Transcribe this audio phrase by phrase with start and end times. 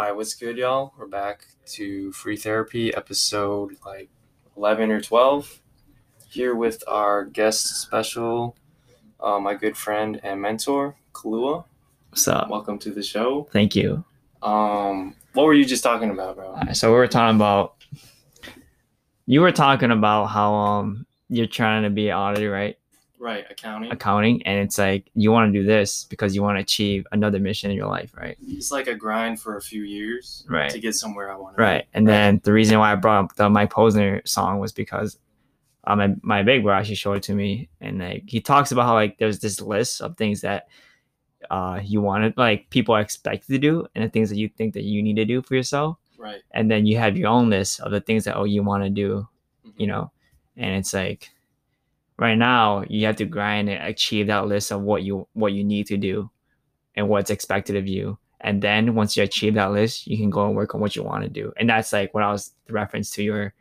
[0.00, 0.94] Hi, what's good, y'all?
[0.96, 4.08] We're back to Free Therapy, episode like
[4.56, 5.60] 11 or 12.
[6.30, 8.56] Here with our guest special,
[9.18, 11.64] uh, my good friend and mentor, Kalua.
[12.10, 12.48] What's up?
[12.48, 13.48] Welcome to the show.
[13.50, 14.04] Thank you.
[14.40, 16.50] Um, what were you just talking about, bro?
[16.50, 17.74] Alright, so we were talking about
[19.26, 22.78] you were talking about how um you're trying to be an auditor, right?
[23.20, 23.90] Right, accounting.
[23.90, 27.38] Accounting, and it's like you want to do this because you want to achieve another
[27.40, 28.36] mission in your life, right?
[28.46, 30.70] It's like a grind for a few years Right.
[30.70, 31.84] to get somewhere I want to Right.
[31.94, 35.18] And then the reason why I brought up the Mike Posner song was because
[35.84, 38.84] uh, my my big bro actually showed it to me, and like he talks about
[38.86, 40.68] how like there's this list of things that
[41.50, 44.74] uh you wanted like people are expected to do and the things that you think
[44.74, 46.42] that you need to do for yourself Right.
[46.50, 48.90] and then you have your own list of the things that oh you want to
[48.90, 49.28] do
[49.64, 49.72] Mhm.
[49.76, 50.10] you know
[50.56, 51.30] and it's like
[52.18, 55.64] right now you have to grind and achieve that list of what you what you
[55.64, 56.28] need to do
[56.96, 58.18] and what's expected of you.
[58.40, 61.02] And then once you achieve that list you can go and work on what you
[61.02, 61.52] want to do.
[61.56, 63.54] And that's like what i was the reference to your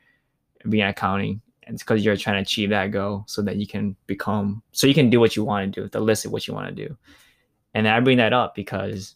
[0.69, 1.41] being accounting.
[1.63, 4.87] And it's because you're trying to achieve that goal so that you can become so
[4.87, 6.87] you can do what you want to do the list of what you want to
[6.87, 6.97] do.
[7.73, 9.15] And i bring that up because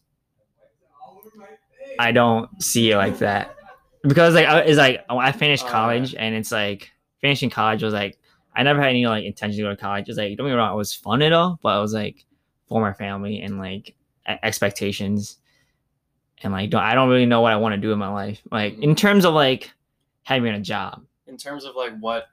[2.00, 3.56] i don't see it like that.
[4.04, 7.94] Because like I- it's like I finished Oh, college and it's like finishing college was
[7.94, 8.18] like
[8.56, 10.10] I never had any like intention to go to college.
[10.10, 12.26] It's like don't get me wrong, it was fun at all, but it was like
[12.68, 13.96] for my family and like
[14.44, 15.38] expectations
[16.44, 18.42] and like don't, I don't really know what I want to do in my life.
[18.52, 18.94] Like in mm-hmm.
[18.94, 19.72] terms of like
[20.24, 22.26] having a job, In terms of like what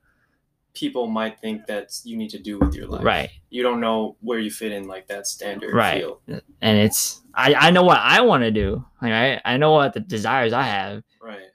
[0.75, 3.05] people might think that you need to do with your life.
[3.05, 3.30] right?
[3.50, 5.98] You don't know where you fit in like that standard Right.
[5.98, 6.20] field.
[6.60, 8.84] And it's I I know what I want to do.
[9.03, 11.48] Like I I know what the desires I have, Right.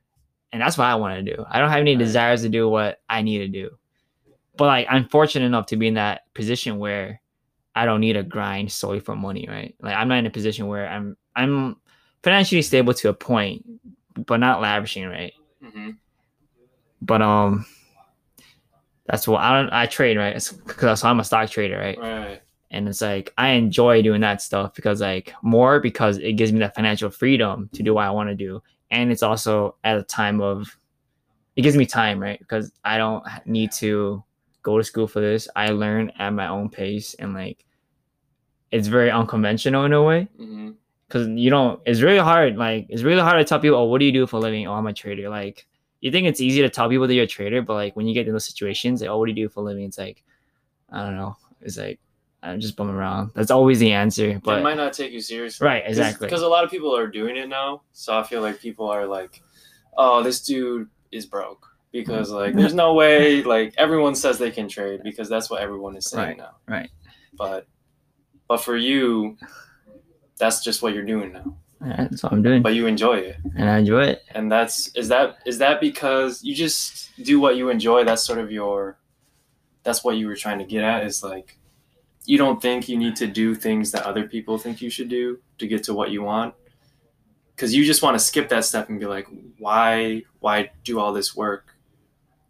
[0.51, 1.45] and that's what I want to do.
[1.49, 1.99] I don't have any Right.
[2.03, 3.69] desires to do what I need to do.
[4.57, 7.21] But like I'm fortunate enough to be in that position where
[7.75, 9.75] I don't need to grind solely for money, right?
[9.81, 11.77] Like I'm not in a position where I'm I'm
[12.23, 13.65] financially stable to a point,
[14.15, 15.33] but not lavishing, right?
[15.61, 15.91] hmm
[17.01, 17.65] But um
[19.05, 20.33] that's what I don't I trade, right?
[20.67, 21.97] Because so I'm a stock trader, right?
[21.97, 22.41] Right.
[22.71, 26.59] and it's like I enjoy doing that stuff because like more because it gives me
[26.59, 28.61] that financial freedom to do what I want to do,
[28.91, 30.77] and it's also at a time of
[31.55, 32.39] it gives me time, right?
[32.39, 34.23] Because I don't need to
[34.63, 35.47] go to school for this.
[35.55, 37.65] I learn at my own pace, and like
[38.71, 40.71] it's very unconventional in a way mm-hmm.
[41.07, 41.79] because you don't.
[41.85, 42.57] It's really hard.
[42.57, 44.65] Like it's really hard to tell people, oh, what do you do for a living?
[44.67, 45.29] Oh, I'm a trader.
[45.29, 45.67] Like
[46.01, 48.13] you think it's easy to tell people that you're a trader, but like when you
[48.13, 49.83] get in those situations, like, oh, what do you do for a living?
[49.83, 50.23] It's like
[50.91, 51.37] I don't know.
[51.61, 51.99] It's like
[52.41, 53.31] I'm just bumming around.
[53.35, 54.39] That's always the answer.
[54.43, 55.65] But it might not take you seriously.
[55.65, 56.27] right, exactly.
[56.27, 57.83] Because a lot of people are doing it now.
[57.93, 59.41] So I feel like people are like,
[59.97, 61.72] oh, this dude is broke.
[61.93, 65.95] Because like there's no way like everyone says they can trade because that's what everyone
[65.95, 66.55] is saying Right, now.
[66.67, 66.89] right.
[67.37, 67.67] But
[68.49, 69.37] but for you,
[70.37, 71.55] that's just what you're doing now.
[71.85, 73.37] Yeah, that's what I'm doing, But you enjoy it.
[73.55, 74.23] and I enjoy it.
[74.33, 78.39] and that's is that is that because you just do what you enjoy that's sort
[78.39, 78.97] of your
[79.83, 81.57] that's what you were trying to get at is like
[82.25, 85.37] you don't think you need to do things that other people think you should do
[85.57, 86.53] to get to what you want
[87.53, 89.27] because you just want to skip that step and be like
[89.59, 91.72] why why do all this work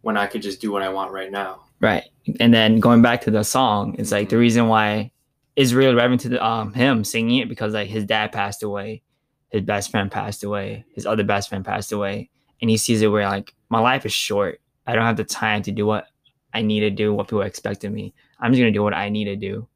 [0.04, 2.04] when i could just do what i want right now Right.
[2.40, 5.10] And then going back to the song, it's like the reason why
[5.54, 9.02] is really relevant to the, um him singing it because like his dad passed away,
[9.50, 12.30] his best friend passed away, his other best friend passed away,
[12.62, 14.62] and he sees it where like my life is short.
[14.86, 16.06] I don't have the time to do what
[16.54, 18.14] I need to do, what people expect of me.
[18.40, 19.68] I'm just gonna do what I need to do.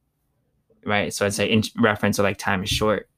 [0.87, 1.13] Right.
[1.13, 3.11] So it's like in reference to like time is short.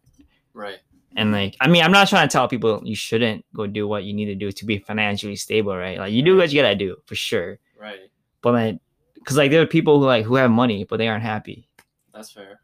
[0.52, 0.80] right
[1.16, 4.04] And like, I mean, I'm not trying to tell people you shouldn't go do what
[4.04, 5.98] you need to do to be financially stable, right?
[5.98, 7.58] Like, you do what you gotta do for sure.
[7.78, 7.98] right
[8.42, 8.78] But like,
[9.14, 11.68] because like there are people who like who have money but they aren't happy.
[12.14, 12.60] that's fair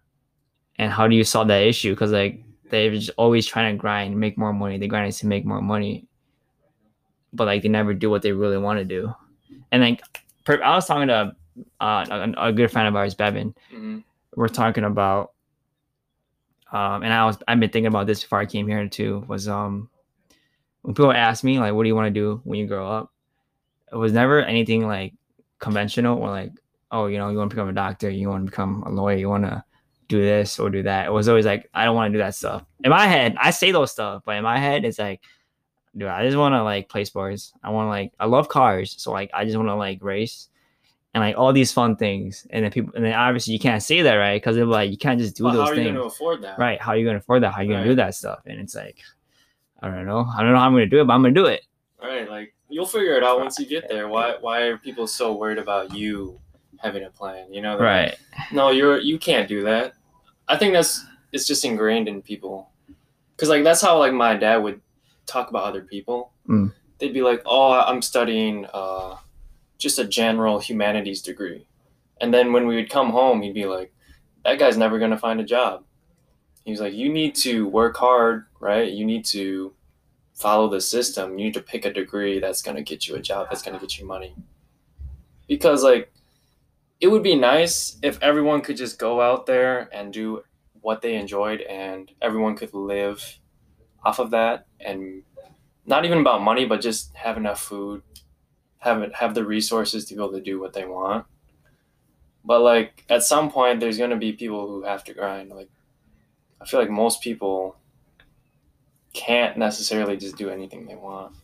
[0.78, 1.92] And how do you solve that issue?
[1.92, 2.40] Because like
[2.70, 4.78] they're just always trying to grind, make more money.
[4.78, 6.06] They grind to make more money,
[7.32, 9.12] but like they never do what they really want to do.
[9.72, 10.02] And like,
[10.44, 11.34] per- I was talking to
[11.80, 12.06] uh,
[12.38, 13.54] a, a good friend of ours, Bevan.
[13.70, 13.98] hmm
[14.34, 15.32] We're talking about,
[16.72, 19.24] um, and I was I've been thinking about this before I came here too.
[19.28, 19.88] Was um,
[20.82, 23.12] when people ask me like, what do you want to do when you grow up?
[23.92, 25.14] It was never anything like
[25.58, 26.52] conventional or like,
[26.90, 29.16] oh, you know, you want to become a doctor, you want to become a lawyer,
[29.16, 29.64] you want to
[30.08, 31.06] do this or do that.
[31.06, 32.64] It was always like, I don't want to do that stuff.
[32.84, 35.22] In my head, I say those stuff, but in my head, it's like,
[35.96, 37.52] dude, I just want to like play sports.
[37.62, 40.48] I want to like, I love cars, so like, I just want to like race
[41.16, 42.46] and like all these fun things.
[42.50, 44.36] And then people, and then obviously you can't say that, right?
[44.36, 46.14] Because they're like, you can't just do but those how are you things, going to
[46.14, 46.78] afford that right?
[46.78, 47.52] How are you gonna afford that?
[47.52, 48.40] How are you gonna do that stuff?
[48.44, 48.98] And it's like,
[49.80, 50.26] I don't know.
[50.36, 51.62] I don't know how I'm gonna do it, but I'm gonna do it.
[52.02, 54.08] Right, like you'll figure it out once you get there.
[54.08, 56.38] Why why are people so worried about you
[56.78, 57.50] having a plan?
[57.50, 58.52] You know, They're like, Right.
[58.52, 59.94] no, you're you can't do that.
[60.48, 61.02] I think that's
[61.32, 62.68] it's just ingrained in people,
[63.34, 64.82] because like that's how like my dad would
[65.24, 66.72] talk about other people, Mm.
[66.98, 69.16] they'd be like, "Oh, I'm studying uh,
[69.78, 71.66] just a general humanities degree,"
[72.20, 73.92] and then when we would come home, he'd be like,
[74.44, 75.84] "That guy's never gonna find a job."
[76.64, 78.90] He was like, "You need to work hard, right?
[78.90, 79.74] You need to
[80.34, 81.38] follow the system.
[81.38, 83.48] You need to pick a degree that's gonna get you a job.
[83.48, 84.34] That's gonna get you money."
[85.46, 86.12] Because like,
[87.00, 90.42] it would be nice if everyone could just go out there and do
[90.80, 93.38] what they enjoyed, and everyone could live
[94.04, 95.22] off of that and
[95.84, 98.02] not even about money, but just have enough food,
[98.86, 101.26] have it, have the resources to be able to do what they want.
[102.44, 105.50] But like at some point, there's gonna be people who have to grind.
[105.50, 105.68] Like
[106.60, 107.76] I feel like most people
[109.12, 111.34] can't necessarily just do anything they want,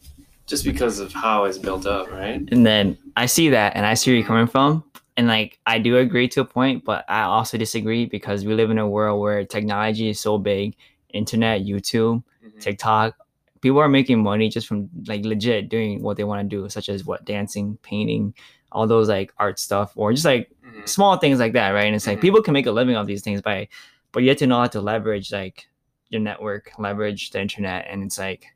[0.47, 2.43] just because of how it's built up, right?
[2.53, 4.85] And then I see that and I see where you're coming from.
[5.17, 8.71] And like I do agree to a point, but I also disagree because we live
[8.71, 10.75] in a world where technology is so big,
[11.13, 12.61] internet, YouTube, Mhm.
[12.61, 13.17] TikTok,
[13.63, 16.89] people are making money just from like legit doing what they want to do, such
[16.91, 18.35] as what dancing, painting,
[18.73, 20.89] all those like art stuff, or just like Mhm.
[20.89, 21.87] small things like that, right?
[21.87, 22.23] And it's like Mhm.
[22.23, 23.69] people can make a living off these things by,
[24.13, 25.69] but you have to know how to leverage like
[26.11, 28.47] your network, leverage the internet, and it's like,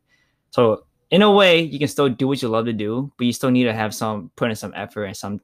[0.51, 3.33] so in a way you can still do what you love to do, but you
[3.33, 5.41] still need to have some put in some effort and some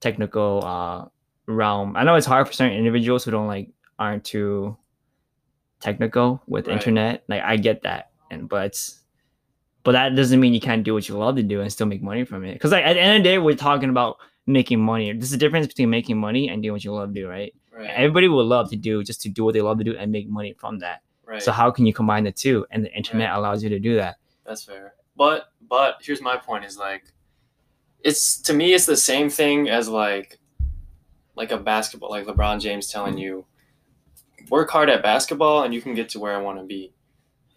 [0.00, 1.06] technical uh
[1.46, 1.96] realm.
[1.96, 4.76] I know it's hard for certain individuals who don't like aren't too
[5.80, 6.74] technical with Right.
[6.74, 7.24] internet.
[7.28, 8.90] Like I get that, and but
[9.84, 12.02] but that doesn't mean you can't do what you love to do and still make
[12.02, 12.54] money from it.
[12.54, 15.12] Because like at the end of the day, we're talking about making money.
[15.12, 17.52] There's a difference between making money and doing what you love to do, right?
[17.72, 17.90] Right.
[17.90, 20.28] Everybody would love to do just to do what they love to do and make
[20.28, 21.02] money from that.
[21.26, 21.42] right.
[21.42, 22.66] So how can you combine the two?
[22.70, 24.16] And the internet allows you to do that.
[24.46, 24.94] That's fair.
[25.16, 27.04] But but here's my point is like
[28.04, 30.38] it's to me it's the same thing as like
[31.34, 33.20] like a basketball like LeBron James telling mm.
[33.20, 33.46] you
[34.50, 36.92] work hard at basketball and you can get to where I want to be.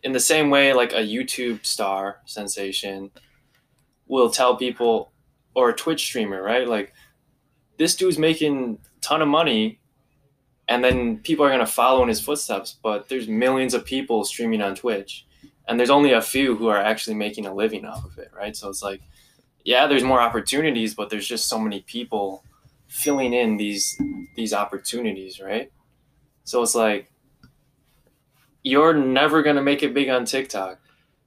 [0.06, 3.12] In the same way like a YouTube star sensation
[4.08, 5.12] will tell people
[5.56, 6.68] or a Twitch streamer, right?
[6.68, 6.94] Like
[7.78, 9.80] this dude's making a ton of money
[10.68, 14.24] and then people are going to follow in his footsteps, but there's millions of people
[14.24, 15.26] streaming on Twitch
[15.68, 18.56] and there's only a few who are actually making a living off of it, right?
[18.56, 19.02] So it's like,
[19.64, 22.44] yeah, there's more opportunities, but there's just so many people
[22.88, 24.00] filling in these
[24.36, 25.72] these opportunities, right?
[26.44, 27.12] So it's like
[28.66, 30.80] you're never gonna make it big on TikTok,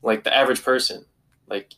[0.03, 1.07] like the average person.
[1.49, 1.73] Like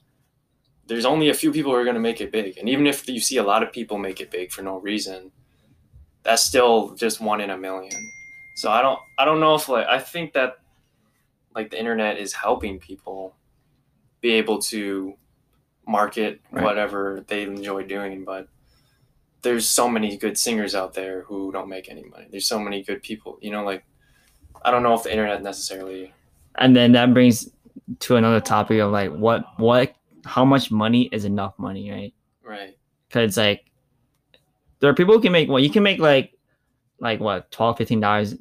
[0.86, 3.20] there's only a few people who are gonna make it big, and even if you
[3.20, 5.30] see a lot of people make it big for no reason,
[6.22, 7.92] that's still just one in a million.
[8.56, 10.56] So I don't I don't know if like I think that
[11.54, 13.36] like the internet is helping people
[14.20, 15.14] be able to
[15.86, 16.64] market Right.
[16.64, 18.46] whatever they enjoy doing but
[19.42, 22.82] there's so many good singers out there who don't make any money there's so many
[22.82, 23.82] good people you know like
[24.64, 26.12] i don't know if the internet necessarily
[26.56, 27.48] And then that brings
[28.00, 32.14] to another topic of like what what how much money is enough money, right?
[32.44, 32.76] right.
[33.08, 33.64] Because like
[34.78, 36.36] there are people who can make well you can make like
[36.98, 38.34] like what 12 15 dollars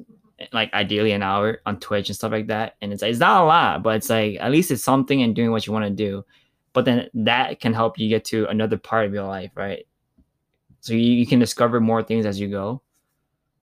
[0.52, 2.76] like ideally an hour on twitch and stuff like that.
[2.80, 5.34] And it's like, it's not a lot but it's like at least it's something and
[5.34, 6.24] doing what you want to do.
[6.72, 9.86] But then that can help you get to another part of your life right?
[10.80, 12.82] So you, you can discover more things as you go.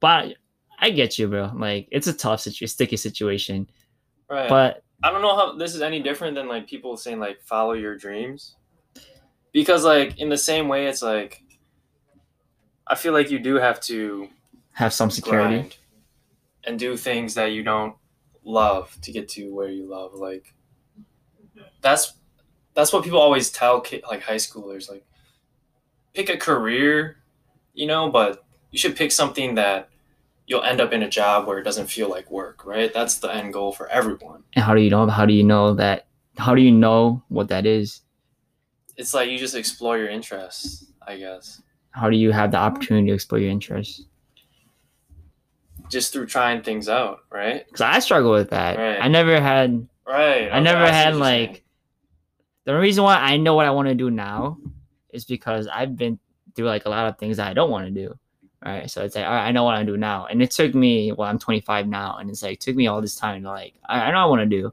[0.00, 0.34] But
[0.80, 1.50] i get you bro.
[1.54, 3.68] Like it's a tough situ- sticky situation.
[4.30, 4.48] Right.
[4.48, 7.72] But I don't know how this is any different than like people saying like follow
[7.72, 8.56] your dreams.
[9.52, 11.42] Because like in the same way it's like
[12.86, 14.28] I feel like you do have to
[14.72, 15.70] have some security.
[16.64, 17.94] and do things that you don't
[18.44, 20.54] love to get to where you love like
[21.82, 22.14] that's
[22.74, 25.04] that's what people always tell kid, like high schoolers like
[26.14, 27.16] pick a career
[27.74, 29.90] you know but you should pick something that
[30.48, 33.32] you'll end up in a job where it doesn't feel like work right that's the
[33.32, 36.54] end goal for everyone and how do you know how do you know that how
[36.54, 38.00] do you know what that is
[38.96, 43.08] it's like you just explore your interests i guess how do you have the opportunity
[43.08, 44.04] to explore your interests?
[45.88, 48.76] just through trying things out right Because I struggle with that.
[48.76, 48.98] Right.
[49.02, 49.88] I never had.
[50.06, 51.64] right I never what had like.
[52.64, 54.58] The reason why I know what I want to do now
[55.10, 56.18] is because I've been
[56.54, 58.18] through like a lot of things that I don't want to do.
[58.64, 58.90] Right.
[58.90, 60.26] So it's like, all right, I know what I do now.
[60.26, 62.16] And it took me, well, I'm 25 now.
[62.16, 64.24] And it's like, it took me all this time to like, I, I know I
[64.26, 64.72] want to do.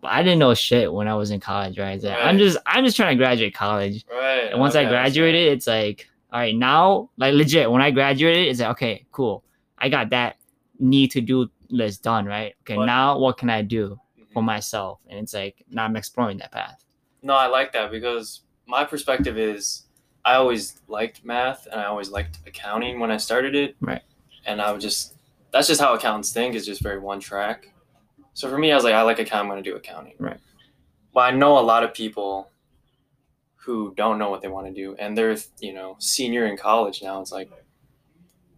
[0.00, 2.02] But I didn't know shit when I was in college, right?
[2.02, 4.04] Like, I'm just, I'm just trying to graduate college.
[4.10, 7.80] right And once I okay, that's graduated, it's like, all right, now, like legit, when
[7.80, 9.44] I graduated, it's like, okay, cool.
[9.78, 10.36] I got that
[10.80, 12.54] need to do list done, right?
[12.62, 14.26] Okay, But- now what can I do right.
[14.32, 14.46] for mm-hmm.
[14.46, 14.98] myself?
[15.08, 16.84] And it's like, now I'm exploring that path.
[17.22, 19.85] No, I like that because my perspective is
[20.26, 23.76] I always liked math and I always liked accounting when I started it.
[23.80, 24.02] Right.
[24.44, 25.14] And I would just
[25.52, 27.72] that's just how accountants think is just very one track.
[28.34, 30.14] So for me, I was like, I like accounting, I'm gonna do accounting.
[30.18, 30.38] Right.
[31.14, 32.50] well, I know a lot of people
[33.54, 37.02] who don't know what they want to do, and they're you know senior in college
[37.02, 37.20] now.
[37.20, 37.50] It's like,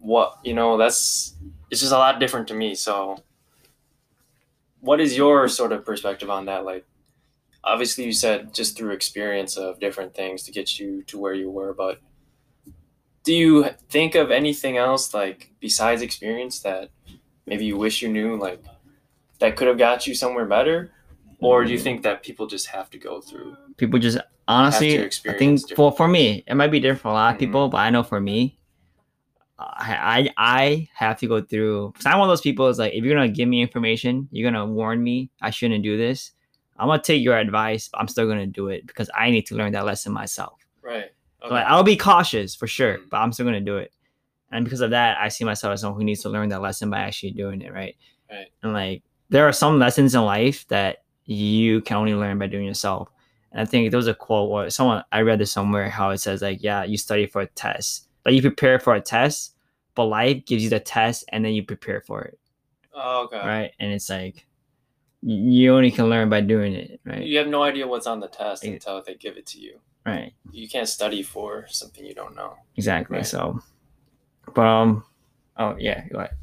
[0.00, 1.34] what you know, that's
[1.70, 2.74] it's just a lot different to me.
[2.74, 3.18] So,
[4.80, 6.64] what is your sort of perspective on that?
[6.64, 6.86] Like,
[7.64, 11.50] obviously, you said just through experience of different things to get you to where you
[11.50, 12.00] were, but
[13.28, 16.88] do you think of anything else like besides experience that
[17.46, 18.64] maybe you wish you knew like
[19.38, 20.90] that could have got you somewhere better
[21.40, 24.16] or do you think that people just have to go through people just
[24.48, 27.66] honestly i think for, for me it might be different for a lot of people
[27.66, 27.72] mm-hmm.
[27.72, 28.58] but i know for me
[29.60, 31.90] I, I I have to go through.
[31.96, 32.68] Cause I'm one of those people.
[32.68, 35.96] Is like if you're gonna give me information, you're gonna warn me I shouldn't do
[35.96, 36.30] this.
[36.78, 39.54] I'm gonna take your advice, but I'm still gonna do it because I need to
[39.56, 40.58] learn that lesson myself.
[40.82, 41.10] right
[41.42, 43.10] So like, I'll be cautious for sure, Mhm.
[43.10, 43.92] but I'm still gonna do it.
[44.50, 46.88] And because of that, I see myself as someone who needs to learn that lesson
[46.90, 47.96] by actually doing it, right?
[48.30, 48.46] Right.
[48.62, 52.64] And like there are some lessons in life that you can only learn by doing
[52.64, 53.10] yourself.
[53.52, 56.18] And I think there was a quote or someone I read this somewhere how it
[56.18, 58.08] says like, yeah, you study for a test.
[58.24, 59.54] Like you prepare for a test,
[59.94, 62.38] but life gives you the test and then you prepare for it.
[62.94, 63.72] oh, okay Right.
[63.78, 64.46] And it's like
[65.22, 67.22] you only can learn by doing it, right?
[67.22, 68.72] you have no idea what's on the test Yeah.
[68.72, 70.32] until they give it to you Right.
[70.52, 73.16] you can't study for something you don't know Exactly.
[73.18, 73.26] Right.
[73.26, 73.60] So
[74.54, 75.04] but um
[75.56, 76.36] oh yeah, go ahead.